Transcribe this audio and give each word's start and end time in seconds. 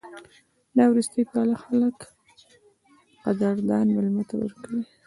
دا 0.75 0.83
وروستۍ 0.91 1.23
پیاله 1.31 1.55
خلک 1.63 1.95
قدردان 3.23 3.87
مېلمه 3.95 4.23
ته 4.29 4.35
ورکوي. 4.41 4.81